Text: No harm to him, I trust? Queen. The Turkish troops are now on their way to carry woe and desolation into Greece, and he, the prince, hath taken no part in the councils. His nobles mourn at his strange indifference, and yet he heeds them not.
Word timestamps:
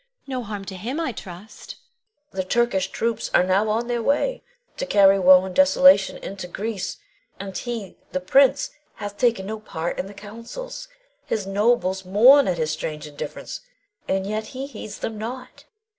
No 0.25 0.41
harm 0.41 0.65
to 0.65 0.75
him, 0.75 0.99
I 0.99 1.11
trust? 1.11 1.75
Queen. 2.31 2.41
The 2.41 2.47
Turkish 2.49 2.87
troops 2.89 3.29
are 3.35 3.43
now 3.43 3.69
on 3.69 3.85
their 3.87 4.01
way 4.01 4.41
to 4.77 4.87
carry 4.87 5.19
woe 5.19 5.45
and 5.45 5.53
desolation 5.53 6.17
into 6.17 6.47
Greece, 6.47 6.97
and 7.39 7.55
he, 7.55 7.97
the 8.11 8.19
prince, 8.19 8.71
hath 8.95 9.19
taken 9.19 9.45
no 9.45 9.59
part 9.59 9.99
in 9.99 10.07
the 10.07 10.15
councils. 10.15 10.87
His 11.27 11.45
nobles 11.45 12.03
mourn 12.03 12.47
at 12.47 12.57
his 12.57 12.71
strange 12.71 13.05
indifference, 13.05 13.59
and 14.07 14.25
yet 14.25 14.47
he 14.57 14.65
heeds 14.65 14.97
them 14.97 15.19
not. 15.19 15.65